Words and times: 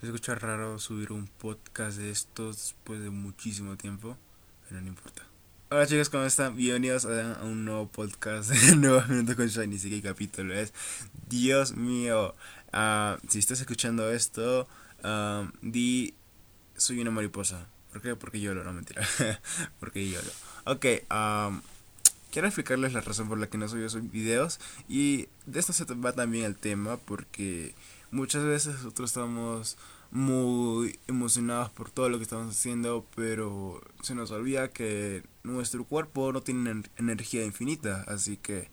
Se 0.00 0.06
escucha 0.06 0.34
raro 0.34 0.78
subir 0.78 1.12
un 1.12 1.26
podcast 1.26 1.98
de 1.98 2.10
estos 2.10 2.56
después 2.56 3.02
de 3.02 3.10
muchísimo 3.10 3.76
tiempo, 3.76 4.16
pero 4.66 4.80
no 4.80 4.88
importa. 4.88 5.22
Hola 5.68 5.86
chicos, 5.86 6.08
¿cómo 6.08 6.24
están? 6.24 6.56
Bienvenidos 6.56 7.04
a 7.04 7.42
un 7.42 7.66
nuevo 7.66 7.86
podcast 7.86 8.50
nuevamente 8.76 9.36
con 9.36 9.46
Shiny. 9.48 9.78
Sí, 9.78 9.90
¿qué 9.90 10.00
capítulo 10.00 10.54
es? 10.54 10.72
Dios 11.28 11.76
mío. 11.76 12.34
Uh, 12.72 13.18
si 13.28 13.40
estás 13.40 13.60
escuchando 13.60 14.10
esto, 14.10 14.66
uh, 15.04 15.46
di 15.60 16.14
soy 16.78 16.98
una 17.00 17.10
mariposa. 17.10 17.66
¿Por 17.92 18.00
qué? 18.00 18.16
Porque 18.16 18.40
yo 18.40 18.54
lo, 18.54 18.64
no 18.64 18.72
mentira. 18.72 19.06
Porque 19.80 20.08
yo 20.08 20.18
lo. 20.22 20.72
Ok, 20.72 20.86
um, 21.10 21.60
quiero 22.30 22.48
explicarles 22.48 22.94
la 22.94 23.02
razón 23.02 23.28
por 23.28 23.38
la 23.38 23.48
que 23.48 23.58
no 23.58 23.68
subo 23.68 23.84
esos 23.84 24.10
videos. 24.10 24.60
Y 24.88 25.28
de 25.44 25.60
esto 25.60 25.74
se 25.74 25.84
va 25.84 26.12
también 26.12 26.46
el 26.46 26.56
tema, 26.56 26.96
porque 26.96 27.74
muchas 28.10 28.44
veces 28.44 28.74
nosotros 28.76 29.10
estamos 29.10 29.76
muy 30.10 30.98
emocionados 31.06 31.70
por 31.70 31.90
todo 31.90 32.08
lo 32.08 32.18
que 32.18 32.24
estamos 32.24 32.56
haciendo, 32.56 33.06
pero 33.14 33.80
se 34.02 34.14
nos 34.14 34.30
olvida 34.30 34.68
que 34.68 35.22
nuestro 35.44 35.84
cuerpo 35.84 36.32
no 36.32 36.42
tiene 36.42 36.82
energía 36.96 37.44
infinita, 37.44 38.04
así 38.08 38.36
que 38.36 38.68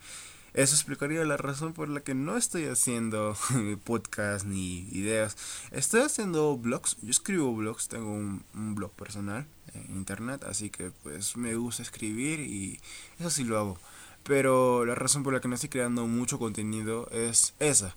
eso 0.54 0.74
explicaría 0.74 1.24
la 1.24 1.38
razón 1.38 1.74
por 1.74 1.88
la 1.88 2.00
que 2.00 2.16
no 2.16 2.36
estoy 2.36 2.66
haciendo 2.66 3.38
podcast 3.84 4.46
ni 4.48 4.88
videos. 4.92 5.38
Estoy 5.70 6.02
haciendo 6.02 6.58
blogs, 6.58 6.98
yo 7.02 7.12
escribo 7.12 7.56
blogs, 7.56 7.88
tengo 7.88 8.12
un, 8.12 8.44
un 8.56 8.74
blog 8.74 8.92
personal 8.94 9.46
en 9.76 9.96
internet, 9.96 10.44
así 10.46 10.72
que 10.72 10.92
pues 11.04 11.38
me 11.38 11.54
gusta 11.54 11.84
escribir 11.84 12.40
y 12.40 12.80
eso 13.20 13.30
sí 13.30 13.44
lo 13.44 13.60
hago. 13.60 13.78
Pero 14.24 14.84
la 14.84 14.96
razón 14.96 15.22
por 15.22 15.34
la 15.34 15.42
que 15.42 15.48
no 15.48 15.54
estoy 15.54 15.70
creando 15.70 16.08
mucho 16.08 16.40
contenido 16.40 17.08
es 17.12 17.54
esa, 17.60 17.96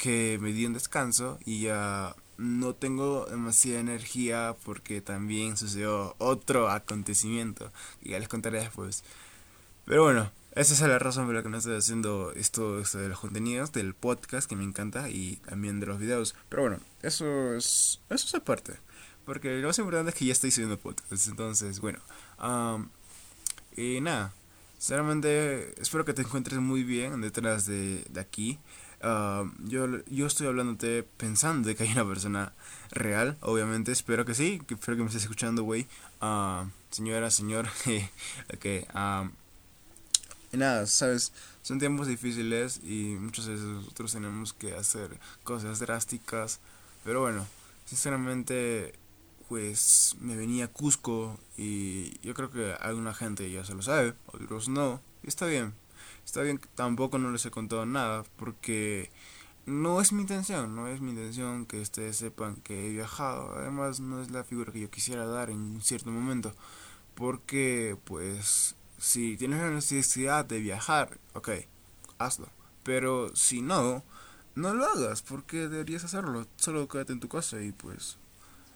que 0.00 0.38
me 0.40 0.52
di 0.52 0.64
un 0.64 0.72
descanso 0.72 1.38
y 1.44 1.60
ya 1.60 2.16
no 2.38 2.74
tengo 2.74 3.26
demasiada 3.26 3.80
energía 3.80 4.56
porque 4.64 5.02
también 5.02 5.58
sucedió 5.58 6.14
otro 6.16 6.70
acontecimiento 6.70 7.70
que 8.02 8.08
ya 8.08 8.18
les 8.18 8.28
contaré 8.28 8.60
después. 8.60 9.04
Pero 9.84 10.04
bueno, 10.04 10.32
esa 10.52 10.72
es 10.72 10.80
la 10.80 10.98
razón 10.98 11.26
por 11.26 11.34
la 11.34 11.42
que 11.42 11.50
no 11.50 11.58
estoy 11.58 11.76
haciendo 11.76 12.32
esto, 12.32 12.80
de 12.80 13.08
los 13.10 13.20
contenidos, 13.20 13.72
del 13.72 13.92
podcast 13.92 14.48
que 14.48 14.56
me 14.56 14.64
encanta 14.64 15.10
y 15.10 15.36
también 15.36 15.80
de 15.80 15.86
los 15.86 15.98
videos. 15.98 16.34
Pero 16.48 16.62
bueno, 16.62 16.80
eso 17.02 17.54
es, 17.54 18.00
eso 18.08 18.26
es 18.26 18.34
aparte. 18.34 18.72
Porque 19.26 19.60
lo 19.60 19.68
más 19.68 19.78
importante 19.78 20.10
es 20.10 20.16
que 20.16 20.24
ya 20.24 20.32
estoy 20.32 20.50
subiendo 20.50 20.78
podcast. 20.78 21.28
Entonces, 21.28 21.80
bueno. 21.80 21.98
y 23.76 24.00
nada. 24.00 24.32
Sinceramente, 24.78 25.78
espero 25.78 26.06
que 26.06 26.14
te 26.14 26.22
encuentres 26.22 26.58
muy 26.58 26.84
bien 26.84 27.20
detrás 27.20 27.66
de, 27.66 28.02
de 28.08 28.20
aquí. 28.20 28.58
Uh, 29.02 29.50
yo, 29.64 30.04
yo 30.06 30.26
estoy 30.26 30.46
hablándote 30.46 31.02
pensando 31.02 31.66
de 31.68 31.74
que 31.74 31.84
hay 31.84 31.92
una 31.92 32.06
persona 32.06 32.52
real, 32.90 33.38
obviamente, 33.40 33.92
espero 33.92 34.26
que 34.26 34.34
sí, 34.34 34.60
que, 34.66 34.74
espero 34.74 34.96
que 34.96 35.02
me 35.02 35.08
estés 35.08 35.22
escuchando, 35.22 35.62
güey. 35.62 35.86
Uh, 36.20 36.68
señora, 36.90 37.30
señor, 37.30 37.66
ok. 38.54 38.66
Um, 38.94 39.32
y 40.52 40.56
nada, 40.56 40.86
sabes, 40.86 41.32
son 41.62 41.78
tiempos 41.78 42.08
difíciles 42.08 42.80
y 42.82 43.16
muchas 43.18 43.46
veces 43.46 43.64
nosotros 43.64 44.12
tenemos 44.12 44.52
que 44.52 44.74
hacer 44.74 45.18
cosas 45.44 45.78
drásticas, 45.78 46.60
pero 47.04 47.20
bueno, 47.20 47.46
sinceramente, 47.86 48.94
pues 49.48 50.16
me 50.20 50.36
venía 50.36 50.68
Cusco 50.68 51.38
y 51.56 52.18
yo 52.20 52.34
creo 52.34 52.50
que 52.50 52.74
alguna 52.80 53.14
gente 53.14 53.50
ya 53.50 53.64
se 53.64 53.74
lo 53.74 53.82
sabe, 53.82 54.14
otros 54.26 54.68
no, 54.68 55.00
y 55.22 55.28
está 55.28 55.46
bien, 55.46 55.72
Está 56.24 56.42
bien, 56.42 56.60
tampoco 56.74 57.18
no 57.18 57.30
les 57.30 57.44
he 57.46 57.50
contado 57.50 57.86
nada 57.86 58.24
porque 58.36 59.10
no 59.66 60.00
es 60.00 60.12
mi 60.12 60.22
intención, 60.22 60.74
no 60.74 60.88
es 60.88 61.00
mi 61.00 61.10
intención 61.10 61.66
que 61.66 61.80
ustedes 61.80 62.16
sepan 62.16 62.56
que 62.56 62.86
he 62.86 62.90
viajado. 62.90 63.54
Además, 63.56 64.00
no 64.00 64.20
es 64.20 64.30
la 64.30 64.44
figura 64.44 64.72
que 64.72 64.80
yo 64.80 64.90
quisiera 64.90 65.26
dar 65.26 65.50
en 65.50 65.58
un 65.58 65.82
cierto 65.82 66.10
momento. 66.10 66.54
Porque, 67.14 67.96
pues, 68.04 68.76
si 68.98 69.36
tienes 69.36 69.60
la 69.60 69.70
necesidad 69.70 70.44
de 70.44 70.60
viajar, 70.60 71.18
ok, 71.34 71.50
hazlo. 72.18 72.48
Pero 72.82 73.34
si 73.34 73.62
no, 73.62 74.04
no 74.54 74.74
lo 74.74 74.84
hagas 74.84 75.22
porque 75.22 75.68
deberías 75.68 76.04
hacerlo. 76.04 76.46
Solo 76.56 76.88
quédate 76.88 77.12
en 77.12 77.20
tu 77.20 77.28
casa 77.28 77.60
y 77.62 77.72
pues 77.72 78.18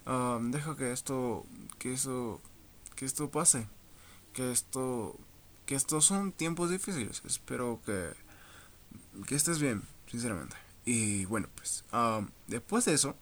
um, 0.06 0.50
deja 0.50 0.76
que 0.76 0.92
esto, 0.92 1.44
que 1.78 1.92
eso, 1.92 2.40
que 2.96 3.04
esto 3.04 3.30
pase, 3.30 3.68
que 4.32 4.50
esto 4.52 5.18
que 5.66 5.74
estos 5.74 6.04
son 6.04 6.32
tiempos 6.32 6.70
difíciles. 6.70 7.22
Espero 7.24 7.80
que, 7.84 8.10
que 9.26 9.34
estés 9.34 9.58
bien, 9.58 9.82
sinceramente. 10.10 10.56
Y 10.84 11.24
bueno, 11.26 11.48
pues 11.54 11.84
después 12.46 12.84
de 12.84 12.94
eso, 12.94 13.16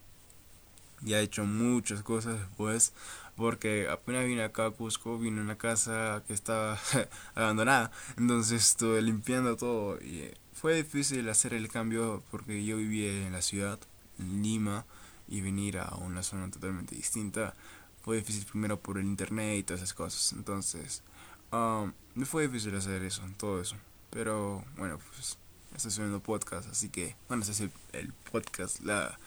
ya 1.01 1.21
he 1.21 1.23
hecho 1.23 1.45
muchas 1.45 2.03
cosas 2.03 2.39
después. 2.39 2.93
Porque 3.37 3.89
apenas 3.89 4.27
vine 4.27 4.45
acá 4.45 4.67
a 4.67 4.71
Cusco, 4.71 5.19
vine 5.19 5.41
a 5.41 5.45
una 5.45 5.57
casa 5.57 6.23
que 6.27 6.35
estaba 6.35 6.79
abandonada. 7.35 7.91
Entonces 8.17 8.69
estuve 8.69 9.01
limpiando 9.01 9.57
todo. 9.57 9.99
Y 10.01 10.35
fue 10.53 10.75
difícil 10.75 11.29
hacer 11.29 11.55
el 11.55 11.69
cambio 11.69 12.23
porque 12.31 12.65
yo 12.65 12.77
vivía 12.77 13.27
en 13.27 13.33
la 13.33 13.43
ciudad, 13.43 13.79
en 14.19 14.43
Lima, 14.43 14.85
y 15.29 15.41
venir 15.41 15.79
a 15.79 15.95
una 15.97 16.23
zona 16.23 16.51
totalmente 16.51 16.95
distinta. 16.95 17.55
Fue 18.03 18.17
difícil 18.17 18.45
primero 18.45 18.79
por 18.79 18.99
el 18.99 19.07
internet 19.07 19.59
y 19.59 19.63
todas 19.63 19.83
esas 19.83 19.95
cosas. 19.95 20.33
Entonces, 20.35 21.03
Um, 21.53 21.93
me 22.15 22.25
fue 22.25 22.49
difícil 22.49 22.75
hacer 22.75 23.03
eso, 23.03 23.23
todo 23.37 23.61
eso. 23.61 23.77
Pero 24.11 24.65
bueno, 24.77 24.99
pues 25.15 25.39
estoy 25.77 25.91
subiendo 25.91 26.21
podcast, 26.21 26.69
así 26.71 26.89
que 26.89 27.17
bueno, 27.29 27.43
ese 27.43 27.53
es 27.53 27.71
el, 27.93 28.13
podcast, 28.31 28.81
la, 28.81 29.19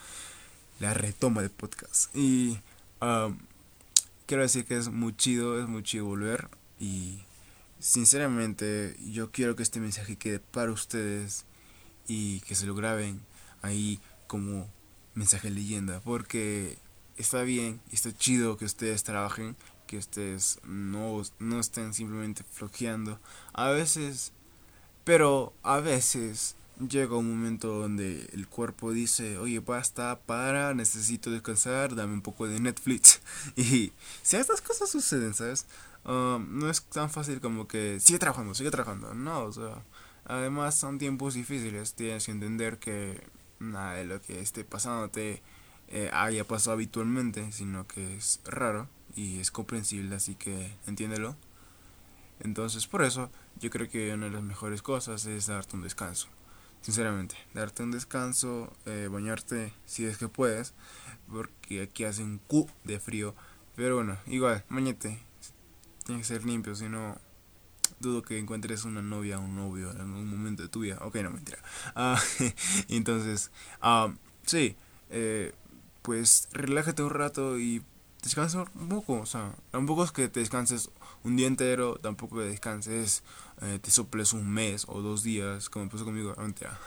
la 0.79 0.93
retoma 0.93 1.41
de 1.41 1.49
podcast. 1.49 2.15
Y 2.15 2.59
quiero 4.25 4.43
decir 4.43 4.65
que 4.65 4.77
es 4.77 4.89
muy 4.89 5.15
chido, 5.15 5.59
es 5.59 5.67
muy 5.67 5.83
chido 5.83 6.05
volver. 6.05 6.49
Y 6.79 7.19
sinceramente 7.79 8.95
yo 9.11 9.31
quiero 9.31 9.55
que 9.55 9.63
este 9.63 9.79
mensaje 9.79 10.17
quede 10.17 10.39
para 10.39 10.71
ustedes 10.71 11.45
y 12.07 12.41
que 12.41 12.55
se 12.55 12.65
lo 12.65 12.75
graben 12.75 13.21
ahí 13.61 13.99
como 14.27 14.69
mensaje 15.13 15.49
leyenda. 15.49 15.99
Porque 16.01 16.77
está 17.17 17.43
bien, 17.43 17.81
está 17.91 18.15
chido 18.15 18.57
que 18.57 18.65
ustedes 18.65 19.03
trabajen 19.03 19.55
que 19.85 19.97
ustedes 19.97 20.59
no, 20.63 21.21
no 21.39 21.59
estén 21.59 21.93
simplemente 21.93 22.43
flojeando. 22.43 23.19
A 23.53 23.69
veces, 23.69 24.31
pero 25.03 25.53
a 25.63 25.79
veces 25.79 26.55
llega 26.79 27.15
un 27.15 27.29
momento 27.29 27.79
donde 27.79 28.29
el 28.33 28.47
cuerpo 28.47 28.91
dice, 28.91 29.37
oye, 29.37 29.59
basta, 29.59 30.19
para, 30.25 30.73
necesito 30.73 31.31
descansar, 31.31 31.95
dame 31.95 32.13
un 32.13 32.21
poco 32.21 32.47
de 32.47 32.59
Netflix. 32.59 33.21
Y 33.55 33.93
si 34.21 34.37
estas 34.37 34.61
cosas 34.61 34.89
suceden, 34.89 35.33
¿sabes? 35.33 35.65
Um, 36.05 36.59
no 36.59 36.69
es 36.69 36.83
tan 36.83 37.09
fácil 37.09 37.41
como 37.41 37.67
que 37.67 37.99
sigue 37.99 38.19
trabajando, 38.19 38.53
sigue 38.53 38.71
trabajando. 38.71 39.13
No, 39.13 39.43
o 39.43 39.53
sea, 39.53 39.83
además 40.25 40.75
son 40.75 40.99
tiempos 40.99 41.33
difíciles, 41.33 41.93
tienes 41.93 42.25
que 42.25 42.31
entender 42.31 42.77
que 42.77 43.23
nada 43.59 43.93
de 43.95 44.05
lo 44.05 44.21
que 44.21 44.39
esté 44.39 44.63
pasándote 44.63 45.41
eh, 45.87 46.09
haya 46.13 46.43
pasado 46.45 46.73
habitualmente, 46.73 47.51
sino 47.51 47.87
que 47.87 48.17
es 48.17 48.39
raro 48.45 48.87
y 49.15 49.39
es 49.39 49.51
comprensible, 49.51 50.15
así 50.15 50.35
que 50.35 50.75
entiéndelo. 50.87 51.35
Entonces, 52.39 52.87
por 52.87 53.03
eso, 53.03 53.29
yo 53.59 53.69
creo 53.69 53.89
que 53.89 54.13
una 54.13 54.25
de 54.25 54.31
las 54.31 54.43
mejores 54.43 54.81
cosas 54.81 55.25
es 55.25 55.47
darte 55.47 55.75
un 55.75 55.83
descanso. 55.83 56.27
Sinceramente, 56.81 57.35
darte 57.53 57.81
un 57.81 57.91
descanso, 57.91 58.71
eh, 58.85 59.07
bañarte 59.11 59.73
si 59.85 60.05
es 60.05 60.17
que 60.17 60.27
puedes, 60.27 60.73
porque 61.27 61.81
aquí 61.81 62.03
hace 62.03 62.23
un 62.23 62.39
Q 62.39 62.69
de 62.83 62.99
frío. 62.99 63.33
Pero 63.75 63.95
bueno, 63.95 64.17
igual, 64.27 64.63
bañate. 64.69 65.23
Tiene 66.05 66.21
que 66.21 66.27
ser 66.27 66.45
limpio, 66.45 66.75
si 66.75 66.87
no, 66.87 67.17
dudo 67.99 68.21
que 68.21 68.37
encuentres 68.37 68.85
una 68.85 69.01
novia 69.01 69.39
o 69.39 69.41
un 69.41 69.55
novio 69.55 69.91
en 69.91 70.01
algún 70.01 70.29
momento 70.29 70.63
de 70.63 70.69
tu 70.69 70.81
vida. 70.81 70.99
Ok, 71.01 71.15
no, 71.15 71.31
mentira. 71.31 71.57
Ah, 71.95 72.21
entonces, 72.89 73.51
ah, 73.81 74.13
sí, 74.45 74.75
eh, 75.09 75.53
pues 76.01 76.49
relájate 76.51 77.01
un 77.01 77.09
rato 77.09 77.57
y 77.57 77.83
descansa 78.25 78.65
un 78.73 78.89
poco, 78.89 79.19
o 79.19 79.25
sea, 79.27 79.53
tampoco 79.69 80.03
es 80.03 80.11
que 80.11 80.27
te 80.27 80.39
descanses 80.39 80.89
un 81.23 81.35
día 81.35 81.45
entero, 81.45 81.99
tampoco 82.01 82.37
que 82.37 82.45
descanses, 82.45 83.23
eh, 83.61 83.77
te 83.79 83.91
soples 83.91 84.33
un 84.33 84.49
mes 84.49 84.85
o 84.87 85.01
dos 85.01 85.21
días, 85.21 85.69
como 85.69 85.89
pasó 85.89 86.05
conmigo, 86.05 86.33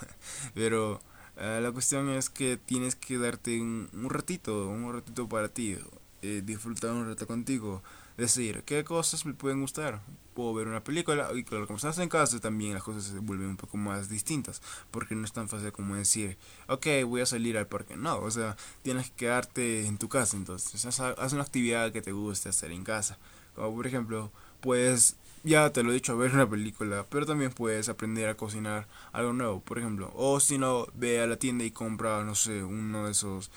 pero 0.55 1.01
eh, 1.37 1.61
la 1.63 1.71
cuestión 1.71 2.09
es 2.11 2.29
que 2.29 2.57
tienes 2.57 2.97
que 2.97 3.19
darte 3.19 3.61
un, 3.61 3.89
ratito, 4.09 4.69
un 4.69 4.93
ratito 4.93 5.29
para 5.29 5.49
ti, 5.49 5.79
eh, 6.23 6.43
disfrutar 6.45 6.91
un 6.91 7.07
rato 7.07 7.29
contigo, 7.29 7.83
decir, 8.19 8.65
¿qué 8.65 8.85
cosas 8.85 9.25
me 9.25 9.33
pueden 9.33 9.61
gustar? 9.61 10.03
Puedo 10.35 10.53
ver 10.53 10.67
una 10.67 10.83
película 10.83 11.31
y 11.35 11.45
claro, 11.45 11.67
como 11.67 11.77
estás 11.77 11.99
en 11.99 12.09
casa 12.09 12.39
también 12.41 12.75
las 12.75 12.83
cosas 12.83 13.05
se 13.05 13.19
vuelven 13.21 13.49
un 13.49 13.57
poco 13.57 13.77
más 13.77 14.09
distintas, 14.09 14.61
porque 14.91 15.15
no 15.15 15.25
es 15.25 15.33
tan 15.33 15.49
fácil 15.49 15.73
como 15.73 15.95
decir, 15.95 16.37
ok, 16.67 16.87
voy 17.07 17.21
a 17.21 17.27
salir 17.27 17.57
al 17.57 17.69
parque. 17.69 17.97
No, 17.97 18.19
o 18.19 18.31
sea, 18.31 18.57
tienes 18.83 19.11
que 19.11 19.17
quedarte 19.17 19.87
en 19.87 19.99
tu 19.99 20.09
casa, 20.09 20.37
entonces 20.37 20.85
haz, 20.85 21.33
una 21.33 21.43
actividad 21.43 21.93
que 21.93 22.03
te 22.03 22.13
guste 22.13 22.49
hacer 22.49 22.73
en 22.73 22.85
casa. 22.85 23.19
Como 23.55 23.75
por 23.75 23.87
ejemplo, 23.87 24.33
puedes, 24.61 25.17
ya 25.45 25.71
te 25.73 25.85
lo 25.85 25.93
he 25.93 25.95
dicho, 25.95 26.17
ver 26.17 26.35
una 26.35 26.49
película, 26.51 27.07
pero 27.09 27.25
también 27.25 27.53
puedes 27.53 27.89
aprender 27.89 28.29
a 28.29 28.37
cocinar 28.37 28.89
algo 29.13 29.33
nuevo, 29.33 29.61
por 29.61 29.79
ejemplo. 29.79 30.13
O 30.17 30.41
si 30.41 30.59
no, 30.59 30.87
ve 30.95 31.21
a 31.21 31.27
la 31.27 31.37
tienda 31.37 31.65
y 31.65 31.71
compra, 31.71 32.25
no 32.25 32.35
sé, 32.35 32.65
uno 32.65 33.07
de 33.07 33.13
esos 33.13 33.51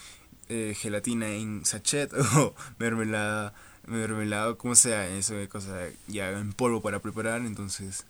eh, 0.50 0.76
gelatina 0.76 1.30
en 1.30 1.66
sachet 1.66 2.14
o 2.38 2.54
mermelada, 2.78 3.54
mermelada, 3.86 4.56
como 4.56 4.76
sea, 4.76 5.08
eso 5.08 5.36
de 5.36 5.48
cosa 5.48 5.88
ya 6.08 6.32
en 6.32 6.54
polvo 6.54 6.82
para 6.82 7.00
preparar, 7.00 7.42
entonces 7.42 8.06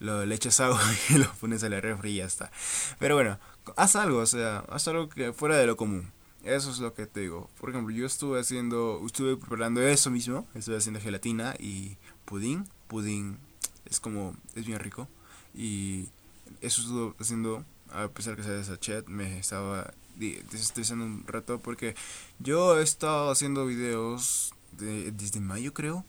lo, 0.00 0.26
le 0.26 0.34
echas 0.34 0.60
agua 0.60 0.82
y 1.10 1.18
lo 1.18 1.32
pones 1.34 1.62
a 1.64 1.68
la 1.68 1.80
refri 1.80 2.12
y 2.12 2.16
ya 2.16 2.24
está. 2.24 2.50
Pero 2.98 3.14
bueno, 3.14 3.38
haz 3.76 3.96
algo, 3.96 4.18
o 4.18 4.26
sea, 4.26 4.58
haz 4.68 4.88
algo 4.88 5.08
que 5.08 5.32
fuera 5.32 5.56
de 5.56 5.66
lo 5.66 5.76
común. 5.76 6.10
Eso 6.44 6.70
es 6.70 6.80
lo 6.80 6.92
que 6.92 7.06
te 7.06 7.20
digo. 7.20 7.48
Por 7.60 7.70
ejemplo, 7.70 7.94
yo 7.94 8.04
estuve 8.04 8.40
haciendo, 8.40 9.00
estuve 9.06 9.36
preparando 9.36 9.80
eso 9.80 10.10
mismo. 10.10 10.46
Estuve 10.54 10.76
haciendo 10.76 11.00
gelatina 11.00 11.54
y 11.58 11.96
pudín. 12.24 12.68
Pudín 12.88 13.38
es 13.84 14.00
como, 14.00 14.36
es 14.56 14.66
bien 14.66 14.80
rico. 14.80 15.08
Y 15.54 16.08
eso 16.60 16.82
estuve 16.82 17.14
haciendo, 17.20 17.64
a 17.92 18.08
pesar 18.08 18.34
que 18.34 18.42
sea 18.42 18.52
de 18.52 18.64
sachet, 18.64 19.06
me 19.06 19.38
estaba 19.38 19.92
desestresando 20.16 21.04
un 21.04 21.24
rato 21.26 21.58
porque 21.58 21.94
yo 22.38 22.78
he 22.78 22.82
estado 22.82 23.30
haciendo 23.30 23.64
videos 23.64 24.52
de, 24.72 25.12
desde 25.12 25.40
mayo 25.40 25.72
creo. 25.72 26.04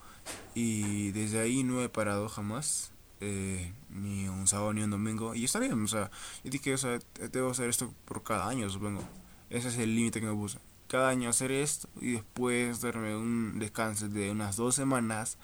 Y 0.55 1.11
desde 1.11 1.39
ahí 1.39 1.63
no 1.63 1.81
he 1.81 1.89
parado 1.89 2.29
jamás. 2.29 2.91
Eh, 3.25 3.71
ni 3.89 4.27
un 4.27 4.47
sábado 4.47 4.73
ni 4.73 4.83
un 4.83 4.89
domingo. 4.89 5.33
Y 5.33 5.45
está 5.45 5.59
bien, 5.59 5.81
o 5.81 5.87
sea, 5.87 6.11
yo 6.43 6.51
dije, 6.51 6.73
o 6.73 6.77
sea, 6.77 6.99
debo 7.31 7.51
hacer 7.51 7.69
esto 7.69 7.93
por 8.05 8.21
cada 8.23 8.49
año, 8.49 8.69
supongo. 8.69 9.01
Ese 9.49 9.69
es 9.69 9.77
el 9.77 9.95
límite 9.95 10.19
que 10.19 10.27
me 10.27 10.33
puse. 10.33 10.59
Cada 10.89 11.09
año 11.09 11.29
hacer 11.29 11.51
esto 11.51 11.87
y 12.01 12.13
después 12.13 12.81
darme 12.81 13.15
un 13.15 13.59
descanso 13.59 14.09
de 14.09 14.31
unas 14.31 14.57
dos 14.57 14.75
semanas 14.75 15.37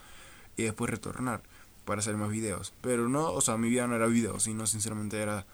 y 0.57 0.63
después 0.63 0.91
retornar 0.91 1.41
para 1.85 1.99
hacer 1.99 2.17
más 2.17 2.29
videos. 2.29 2.73
Pero 2.81 3.07
no, 3.07 3.31
o 3.31 3.39
sea, 3.39 3.57
mi 3.57 3.69
vida 3.69 3.87
no 3.87 3.95
era 3.95 4.07
videos, 4.07 4.43
sino 4.43 4.67
sinceramente 4.67 5.17
era... 5.17 5.45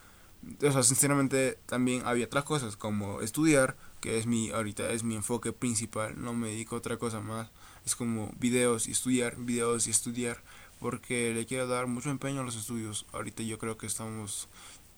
O 0.62 0.72
sea, 0.72 0.82
sinceramente 0.82 1.58
también 1.66 2.02
había 2.04 2.26
otras 2.26 2.44
cosas 2.44 2.76
como 2.76 3.20
estudiar, 3.20 3.76
es 4.06 4.26
mi, 4.26 4.50
ahorita 4.50 4.90
es 4.90 5.02
mi 5.04 5.16
enfoque 5.16 5.52
principal, 5.52 6.20
no 6.22 6.34
me 6.34 6.48
dedico 6.48 6.74
a 6.74 6.78
otra 6.78 6.98
cosa 6.98 7.20
más. 7.20 7.48
Es 7.84 7.96
como 7.96 8.32
videos 8.38 8.88
y 8.88 8.92
estudiar, 8.92 9.36
videos 9.36 9.86
y 9.86 9.90
estudiar, 9.90 10.42
porque 10.80 11.32
le 11.34 11.46
quiero 11.46 11.66
dar 11.66 11.86
mucho 11.86 12.10
empeño 12.10 12.40
a 12.40 12.44
los 12.44 12.56
estudios. 12.56 13.06
Ahorita 13.12 13.42
yo 13.42 13.58
creo 13.58 13.78
que 13.78 13.86
estamos 13.86 14.48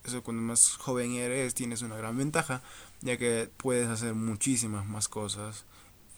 eso 0.05 0.23
cuando 0.23 0.41
más 0.41 0.75
joven 0.77 1.13
eres 1.13 1.53
tienes 1.53 1.81
una 1.81 1.97
gran 1.97 2.17
ventaja, 2.17 2.61
ya 3.01 3.17
que 3.17 3.49
puedes 3.57 3.87
hacer 3.87 4.13
muchísimas 4.13 4.85
más 4.85 5.07
cosas. 5.07 5.65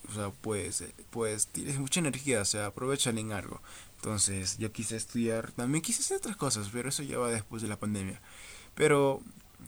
O 0.09 0.13
sea, 0.13 0.29
puedes, 0.29 0.83
pues 1.09 1.47
tienes 1.47 1.77
mucha 1.79 1.99
energía, 1.99 2.41
o 2.41 2.45
sea, 2.45 2.73
en 3.05 3.31
algo. 3.31 3.61
Entonces, 3.97 4.57
yo 4.57 4.71
quise 4.71 4.95
estudiar, 4.95 5.51
también 5.51 5.81
quise 5.83 6.01
hacer 6.01 6.17
otras 6.17 6.35
cosas, 6.35 6.69
pero 6.73 6.89
eso 6.89 7.03
ya 7.03 7.19
va 7.19 7.29
después 7.29 7.61
de 7.61 7.67
la 7.67 7.79
pandemia. 7.79 8.19
Pero, 8.75 9.21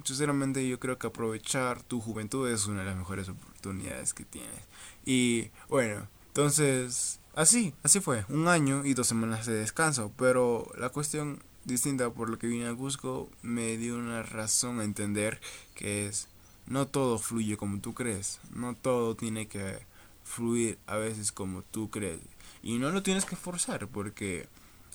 sinceramente, 0.03 0.67
yo 0.67 0.79
creo 0.79 0.97
que 0.97 1.07
aprovechar 1.07 1.83
tu 1.83 2.01
juventud 2.01 2.49
es 2.49 2.67
una 2.67 2.79
de 2.79 2.85
las 2.87 2.97
mejores 2.97 3.29
oportunidades 3.29 4.13
que 4.13 4.25
tienes. 4.25 4.67
Y, 5.05 5.51
bueno, 5.69 6.07
entonces, 6.27 7.19
así, 7.35 7.73
así 7.83 7.99
fue, 7.99 8.25
un 8.29 8.47
año 8.47 8.85
y 8.85 8.93
dos 8.93 9.07
semanas 9.07 9.45
de 9.45 9.53
descanso. 9.53 10.11
Pero 10.17 10.71
la 10.77 10.89
cuestión 10.89 11.43
distinta 11.65 12.09
por 12.09 12.29
lo 12.29 12.37
que 12.37 12.47
vine 12.47 12.67
a 12.67 12.75
Cusco 12.75 13.29
me 13.41 13.77
dio 13.77 13.95
una 13.97 14.23
razón 14.23 14.79
a 14.79 14.83
entender 14.83 15.39
que 15.75 16.07
es 16.07 16.27
no 16.65 16.87
todo 16.87 17.19
fluye 17.19 17.57
como 17.57 17.79
tú 17.79 17.93
crees, 17.93 18.39
no 18.53 18.75
todo 18.75 19.15
tiene 19.15 19.47
que 19.47 19.85
fluir 20.23 20.77
a 20.87 20.95
veces 20.95 21.31
como 21.31 21.61
tú 21.61 21.89
crees 21.89 22.19
y 22.61 22.77
no 22.79 22.89
lo 22.91 23.03
tienes 23.03 23.25
que 23.25 23.35
forzar 23.35 23.87
porque 23.87 24.47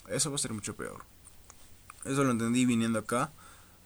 eso 0.09 0.31
va 0.31 0.37
a 0.37 0.39
ser 0.39 0.53
mucho 0.53 0.75
peor. 0.75 1.05
Eso 2.05 2.25
lo 2.25 2.31
entendí 2.31 2.65
viniendo 2.65 2.99
acá. 2.99 3.33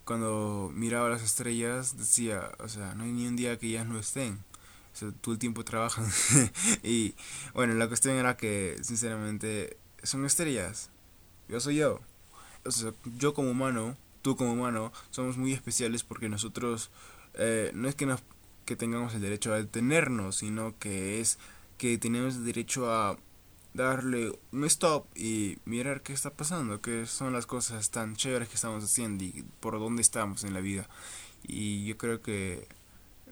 Cuando 0.04 0.70
miraba 0.74 1.08
las 1.08 1.22
estrellas 1.22 1.96
decía, 1.96 2.50
o 2.58 2.68
sea, 2.68 2.94
no 2.94 3.04
hay 3.04 3.12
ni 3.12 3.26
un 3.26 3.36
día 3.36 3.58
que 3.58 3.68
ellas 3.68 3.86
no 3.86 3.98
estén. 3.98 4.44
O 4.92 4.96
sea, 4.96 5.12
todo 5.12 5.32
el 5.32 5.38
tiempo 5.38 5.64
trabajan. 5.64 6.06
y 6.82 7.14
bueno, 7.54 7.74
la 7.74 7.88
cuestión 7.88 8.16
era 8.16 8.36
que 8.36 8.76
sinceramente 8.82 9.76
son 10.02 10.24
estrellas. 10.26 10.90
Yo 11.48 11.60
soy 11.60 11.76
yo 11.76 12.00
o 12.64 12.70
sea, 12.70 12.92
yo 13.18 13.34
como 13.34 13.50
humano, 13.50 13.96
tú 14.22 14.36
como 14.36 14.52
humano, 14.52 14.92
somos 15.10 15.36
muy 15.36 15.52
especiales 15.52 16.04
porque 16.04 16.28
nosotros 16.28 16.90
eh, 17.34 17.70
no 17.74 17.88
es 17.88 17.94
que, 17.94 18.06
nos, 18.06 18.22
que 18.64 18.76
tengamos 18.76 19.14
el 19.14 19.20
derecho 19.20 19.52
a 19.52 19.56
detenernos, 19.56 20.36
sino 20.36 20.78
que 20.78 21.20
es 21.20 21.38
que 21.78 21.98
tenemos 21.98 22.36
el 22.36 22.44
derecho 22.44 22.92
a 22.92 23.18
darle 23.74 24.38
un 24.52 24.64
stop 24.64 25.06
y 25.16 25.58
mirar 25.64 26.02
qué 26.02 26.12
está 26.12 26.30
pasando, 26.30 26.80
qué 26.80 27.06
son 27.06 27.32
las 27.32 27.46
cosas 27.46 27.90
tan 27.90 28.16
chéveres 28.16 28.48
que 28.48 28.56
estamos 28.56 28.84
haciendo 28.84 29.24
y 29.24 29.44
por 29.60 29.78
dónde 29.78 30.02
estamos 30.02 30.44
en 30.44 30.54
la 30.54 30.60
vida. 30.60 30.88
Y 31.42 31.84
yo 31.86 31.96
creo 31.96 32.22
que, 32.22 32.68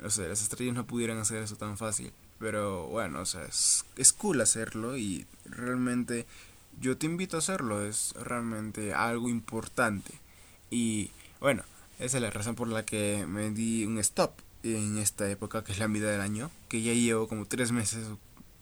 o 0.03 0.11
sea, 0.11 0.29
las 0.29 0.43
estrellas 0.43 0.75
no 0.75 0.87
pudieran 0.87 1.19
hacer 1.19 1.43
eso 1.43 1.57
tan 1.57 1.77
fácil. 1.77 2.13
Pero 2.39 2.87
bueno, 2.87 3.21
o 3.21 3.27
sea, 3.27 3.45
es, 3.45 3.85
es 3.97 4.13
cool 4.15 4.41
hacerlo 4.41 4.97
y 4.97 5.27
realmente 5.45 6.27
yo 6.81 6.97
te 6.97 7.07
invito 7.07 7.37
a 7.37 7.41
hacerlo, 7.41 7.85
es 7.85 8.15
realmente 8.15 8.95
algo 8.95 9.29
importante. 9.29 10.13
Y 10.71 11.11
bueno, 11.41 11.63
esa 11.99 12.17
es 12.17 12.23
la 12.23 12.31
razón 12.31 12.55
por 12.55 12.69
la 12.69 12.85
que 12.85 13.27
me 13.29 13.51
di 13.51 13.85
un 13.85 13.99
stop 13.99 14.33
en 14.63 14.97
esta 14.99 15.29
época 15.31 15.63
que 15.65 15.73
es 15.73 15.79
la 15.79 15.89
mitad 15.89 16.07
del 16.07 16.23
año, 16.23 16.51
que 16.69 16.81
ya 16.81 16.95
llevo 16.95 17.29
como 17.29 17.47
tres 17.47 17.73
meses, 17.73 18.07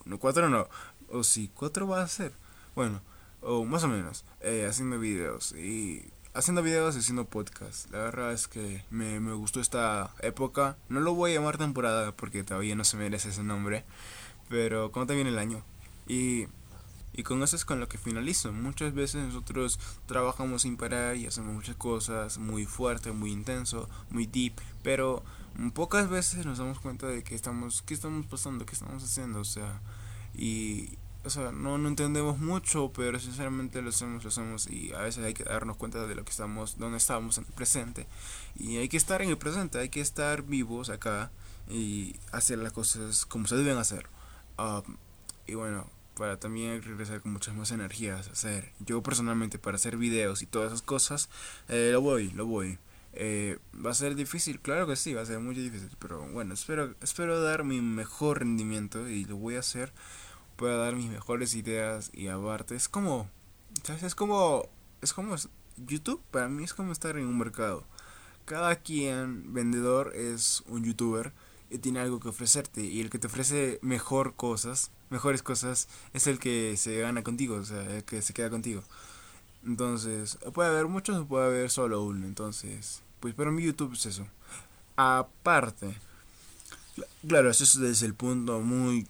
no 0.04 0.19
cuatro 0.19 0.48
no, 0.48 0.69
o 1.10 1.25
si 1.25 1.49
cuatro 1.49 1.87
va 1.87 2.02
a 2.02 2.08
ser, 2.08 2.32
bueno, 2.75 3.00
o 3.40 3.64
más 3.64 3.84
o 3.84 3.88
menos, 3.88 4.25
eh, 4.40 4.66
haciendo 4.69 4.99
videos 4.99 5.52
y 5.52 6.10
haciendo 6.34 6.62
videos 6.62 6.96
y 6.96 7.00
haciendo 7.00 7.25
podcast. 7.25 7.90
La 7.90 7.99
verdad 7.99 8.32
es 8.32 8.49
que 8.49 8.84
me, 8.90 9.20
me 9.20 9.32
gustó 9.32 9.60
esta 9.60 10.14
época, 10.20 10.76
no 10.88 11.00
lo 11.00 11.14
voy 11.14 11.32
a 11.32 11.34
llamar 11.34 11.58
temporada 11.58 12.12
porque 12.12 12.44
todavía 12.44 12.76
no 12.76 12.84
se 12.84 12.96
merece 12.96 13.31
ese 13.31 13.43
nombre, 13.43 13.84
pero 14.49 14.93
como 14.93 15.06
también 15.06 15.26
el 15.26 15.38
año. 15.38 15.62
Y 16.06 16.46
y 17.19 17.25
con 17.25 17.43
eso 17.43 17.56
es 17.56 17.64
con 17.64 17.81
lo 17.81 17.88
que 17.88 17.99
finalizo. 17.99 18.52
Muchas 18.52 18.94
veces 18.94 19.25
nosotros 19.25 19.81
trabajamos 20.06 20.62
sin 20.62 20.76
parar 20.76 21.16
y 21.16 21.26
hacemos 21.26 21.52
muchas 21.52 21.75
cosas 21.75 22.38
muy 22.38 22.64
fuerte, 22.64 23.10
muy 23.10 23.32
intenso, 23.32 23.88
muy 24.08 24.26
deep, 24.26 24.52
pero 24.84 25.25
pocas 25.75 26.08
veces 26.08 26.46
nos 26.46 26.58
damos 26.58 26.78
cuenta 26.78 27.08
de 27.08 27.25
que 27.25 27.34
estamos, 27.34 27.82
qué 27.82 27.94
estamos 27.94 28.25
pasando, 28.26 28.64
qué 28.64 28.75
estamos 28.75 29.02
haciendo, 29.02 29.40
o 29.40 29.44
sea, 29.44 29.81
y 30.38 30.96
o 31.25 31.31
sea, 31.31 31.52
no, 31.52 31.76
no 31.76 31.88
entendemos 31.88 32.38
mucho, 32.38 32.90
pero 32.94 33.19
sinceramente 33.20 33.82
lo 33.82 33.90
hacemos, 33.90 34.23
lo 34.25 34.29
hacemos 34.31 34.67
y 34.67 34.94
a 34.94 35.00
veces 35.00 35.25
hay 35.25 35.35
que 35.35 35.44
darnos 35.44 35.76
cuenta 35.76 36.06
de 36.06 36.14
lo 36.14 36.25
que 36.25 36.31
estamos, 36.31 36.79
dónde 36.79 36.96
estamos 36.96 37.37
en 37.37 37.44
el 37.44 37.52
presente. 37.52 38.06
Y 38.56 38.79
hay 38.79 38.88
que 38.88 38.96
estar 38.96 39.20
en 39.20 39.29
el 39.29 39.37
presente, 39.37 39.79
hay 39.79 39.90
que 39.90 40.00
estar 40.00 40.43
vivos 40.43 40.88
acá 40.88 41.31
y 41.69 42.17
hacer 42.32 42.58
las 42.58 42.73
cosas 42.73 43.26
como 43.26 43.46
se 43.46 43.56
deben 43.56 43.76
hacer. 43.76 44.06
Ah, 44.56 44.82
y 45.46 45.55
bueno, 45.55 45.91
para 46.15 46.39
también 46.39 46.82
regresar 46.82 47.20
con 47.20 47.32
muchas 47.32 47.55
más 47.55 47.72
energías 47.72 48.29
hacer. 48.29 48.72
Yo 48.81 49.03
personalmente 49.03 49.58
para 49.58 49.77
hacer 49.77 49.96
videos 49.96 50.43
y 50.43 50.46
todas 50.46 50.69
esas 50.69 50.82
cosas, 50.82 51.29
eh, 51.69 51.91
lo 51.93 52.01
voy, 52.01 52.31
lo 52.31 52.46
voy. 52.46 52.79
Eh, 53.12 53.58
va 53.84 53.91
a 53.91 53.94
ser 53.94 54.15
difícil, 54.15 54.60
claro 54.60 54.86
que 54.86 54.96
sí, 54.96 55.12
va 55.12 55.22
a 55.22 55.27
ser 55.27 55.41
muy 55.41 55.55
difícil, 55.55 55.91
pero 55.98 56.27
bueno, 56.29 56.55
espero, 56.55 56.94
espero 57.03 57.43
dar 57.43 57.65
mi 57.65 57.81
mejor 57.81 58.41
rendimiento 58.41 59.08
y 59.08 59.24
lo 59.24 59.36
voy 59.36 59.56
a 59.56 59.60
hacer. 59.60 59.93
Puedo 60.58 60.79
dar 60.79 60.94
mis 60.94 61.08
mejores 61.08 61.55
ideas 61.55 62.10
y 62.12 62.29
aparte 62.29 62.77
es 62.77 62.91
como. 62.91 63.31
Es 63.88 64.15
como, 64.15 64.69
es 65.00 65.15
como 65.15 65.34
YouTube, 65.79 66.20
para 66.31 66.48
mí 66.48 66.65
es 66.65 66.74
como 66.74 66.93
estar 66.93 67.17
en 67.17 67.27
un 67.27 67.38
mercado. 67.38 67.84
Cada 68.44 68.77
quien 68.77 69.55
vendedor 69.55 70.15
es 70.15 70.62
un 70.67 70.84
youtuber 70.84 71.32
y 71.70 71.79
tiene 71.79 72.00
algo 72.00 72.20
que 72.20 72.29
ofrecerte 72.29 72.82
y 72.82 73.00
el 73.00 73.08
que 73.08 73.19
te 73.19 73.29
ofrece 73.29 73.79
mejor 73.81 74.34
cosas 74.34 74.91
mejores 75.10 75.43
cosas 75.43 75.88
es 76.12 76.27
el 76.27 76.38
que 76.38 76.77
se 76.77 77.00
gana 77.00 77.22
contigo, 77.22 77.56
o 77.56 77.65
sea, 77.65 77.82
el 77.96 78.05
que 78.05 78.22
se 78.22 78.34
queda 78.34 78.50
contigo. 78.50 78.82
Entonces, 79.65 80.38
puede 80.55 80.70
haber 80.70 80.86
muchos 80.86 81.17
o 81.17 81.27
puede 81.27 81.46
haber 81.46 81.70
solo 81.70 82.03
uno. 82.03 82.27
Entonces, 82.27 83.03
pues, 83.20 83.34
pero 83.34 83.53
mi 83.53 83.62
YouTube 83.62 83.94
es 83.94 84.06
eso. 84.06 84.27
Aparte, 84.96 85.96
claro, 87.27 87.50
eso 87.50 87.65
es 87.65 87.79
desde 87.79 88.06
el 88.06 88.15
punto 88.15 88.60
muy, 88.60 89.06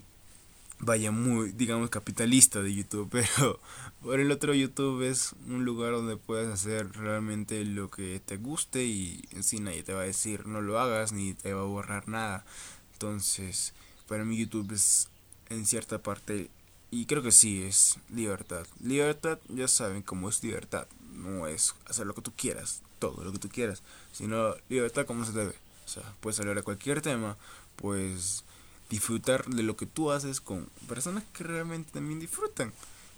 vaya, 0.81 1.11
muy, 1.11 1.53
digamos, 1.53 1.91
capitalista 1.91 2.63
de 2.63 2.75
YouTube. 2.75 3.09
Pero 3.13 3.61
por 4.03 4.21
el 4.21 4.31
otro, 4.31 4.55
YouTube 4.55 5.03
es 5.03 5.35
un 5.47 5.65
lugar 5.65 5.93
donde 5.93 6.17
puedes 6.17 6.49
hacer 6.49 6.93
realmente 6.93 7.65
lo 7.65 7.91
que 7.91 8.21
te 8.25 8.37
guste 8.37 8.85
y 8.85 9.25
en 9.33 9.43
sí 9.43 9.61
nadie 9.61 9.83
te 9.83 9.95
va 9.95 10.03
a 10.03 10.05
decir 10.05 10.47
no 10.47 10.61
lo 10.61 10.79
hagas 10.79 11.13
ni 11.13 11.35
te 11.35 11.55
va 11.55 11.63
a 11.63 11.65
borrar 11.65 12.09
nada. 12.09 12.45
Entonces, 12.93 13.75
para 14.07 14.25
mí 14.25 14.37
YouTube 14.39 14.73
es 14.73 15.09
en 15.49 15.67
cierta 15.67 16.03
parte 16.03 16.51
y 16.91 17.07
creo 17.07 17.23
que 17.23 17.33
sí 17.33 17.63
es 17.63 17.99
libertad. 18.11 18.67
Libertad, 18.83 19.39
ya 19.49 19.69
saben 19.69 20.03
cómo 20.03 20.29
es 20.29 20.43
libertad. 20.43 20.87
No 21.13 21.47
es 21.47 21.75
hacer 21.87 22.07
lo 22.07 22.15
que 22.15 22.23
tú 22.23 22.33
quieras, 22.37 22.83
todo 22.99 23.25
lo 23.25 23.33
que 23.33 23.39
tú 23.39 23.49
quieras, 23.49 23.83
sino 24.13 24.55
libertad 24.69 25.07
como 25.07 25.25
se 25.25 25.33
debe. 25.33 25.55
O 25.85 25.89
sea, 25.89 26.03
puedes 26.21 26.39
hablar 26.41 26.57
de 26.57 26.63
cualquier 26.63 27.01
tema, 27.01 27.37
pues 27.77 28.45
disfrutar 28.89 29.45
de 29.47 29.63
lo 29.63 29.77
que 29.77 29.87
tú 29.87 30.11
haces 30.11 30.41
con 30.41 30.67
personas 30.89 31.25
que 31.33 31.45
realmente 31.45 31.93
también 31.93 32.21
disfrutan. 32.21 32.73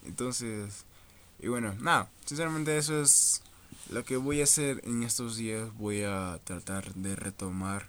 Entonces, 0.05 0.85
y 1.39 1.49
bueno, 1.49 1.75
nada, 1.81 2.11
sinceramente 2.25 2.77
eso 2.77 3.01
es 3.01 3.43
lo 3.91 4.05
que 4.05 4.17
voy 4.17 4.41
a 4.41 4.45
hacer 4.45 4.81
en 4.85 5.03
estos 5.03 5.37
días. 5.37 5.69
Voy 5.77 6.03
a 6.03 6.41
tratar 6.45 6.95
de 6.95 7.17
retomar 7.17 7.89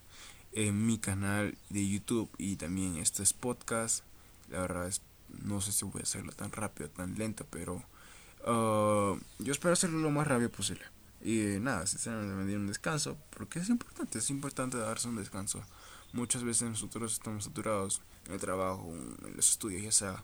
en 0.53 0.85
mi 0.85 0.97
canal 0.97 1.57
de 1.69 1.87
YouTube 1.87 2.29
y 2.37 2.55
también 2.55 2.97
este 2.97 3.23
es 3.23 3.33
podcast. 3.33 4.03
La 4.49 4.59
verdad 4.59 4.87
es, 4.87 5.01
no 5.43 5.61
sé 5.61 5.71
si 5.71 5.85
voy 5.85 6.01
a 6.01 6.03
hacerlo 6.03 6.31
tan 6.33 6.51
rápido, 6.51 6.89
tan 6.89 7.15
lento, 7.17 7.45
pero 7.49 7.83
uh, 8.45 9.17
yo 9.39 9.51
espero 9.51 9.73
hacerlo 9.73 9.99
lo 9.99 10.11
más 10.11 10.27
rápido 10.27 10.49
posible. 10.51 10.83
Y 11.23 11.59
nada, 11.59 11.85
sinceramente 11.85 12.33
me 12.33 12.45
di 12.45 12.55
un 12.55 12.67
descanso, 12.67 13.15
porque 13.37 13.59
es 13.59 13.69
importante, 13.69 14.17
es 14.17 14.29
importante 14.29 14.77
darse 14.77 15.07
un 15.07 15.17
descanso. 15.17 15.61
Muchas 16.13 16.43
veces 16.43 16.69
nosotros 16.69 17.13
estamos 17.13 17.45
saturados 17.45 18.01
en 18.25 18.33
el 18.33 18.39
trabajo, 18.39 18.91
en 18.91 19.35
los 19.35 19.49
estudios, 19.49 19.83
ya 19.83 19.91
sea. 19.91 20.23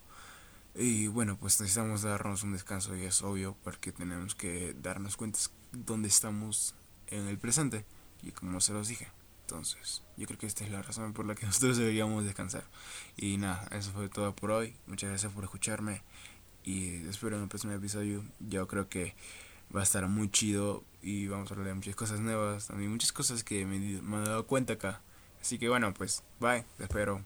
Y 0.75 1.07
bueno, 1.07 1.37
pues 1.37 1.59
necesitamos 1.59 2.03
darnos 2.03 2.43
un 2.43 2.53
descanso 2.53 2.95
y 2.95 3.03
es 3.03 3.21
obvio 3.23 3.55
porque 3.63 3.91
tenemos 3.91 4.35
que 4.35 4.75
darnos 4.81 5.17
cuenta 5.17 5.39
dónde 5.71 6.07
estamos 6.07 6.75
en 7.07 7.27
el 7.27 7.37
presente 7.39 7.85
y 8.21 8.31
como 8.31 8.61
se 8.61 8.73
los 8.73 8.87
dije. 8.87 9.07
Entonces, 9.41 10.03
yo 10.17 10.27
creo 10.27 10.37
que 10.37 10.45
esta 10.45 10.65
es 10.65 10.71
la 10.71 10.81
razón 10.81 11.13
por 11.13 11.25
la 11.25 11.33
que 11.33 11.45
nosotros 11.47 11.77
deberíamos 11.77 12.25
descansar. 12.25 12.65
Y 13.15 13.37
nada, 13.37 13.67
eso 13.71 13.91
fue 13.91 14.09
todo 14.09 14.35
por 14.35 14.51
hoy. 14.51 14.75
Muchas 14.87 15.09
gracias 15.09 15.31
por 15.31 15.45
escucharme 15.45 16.01
y 16.63 17.07
espero 17.07 17.37
en 17.37 17.43
el 17.43 17.49
próximo 17.49 17.73
episodio. 17.73 18.23
Yo 18.41 18.67
creo 18.67 18.89
que 18.89 19.15
va 19.73 19.79
a 19.79 19.83
estar 19.83 20.05
muy 20.07 20.29
chido 20.29 20.83
y 21.01 21.27
vamos 21.27 21.49
a 21.49 21.53
hablar 21.53 21.69
de 21.69 21.73
muchas 21.75 21.95
cosas 21.95 22.19
nuevas, 22.19 22.67
también 22.67 22.91
muchas 22.91 23.13
cosas 23.13 23.43
que 23.43 23.65
me, 23.65 23.79
me 23.79 24.17
he 24.17 24.27
dado 24.27 24.45
cuenta 24.47 24.73
acá. 24.73 25.01
Así 25.47 25.57
que 25.57 25.69
bueno, 25.69 25.93
pues 25.93 26.25
bye, 26.41 26.65
te 26.75 26.83
espero. 26.83 27.23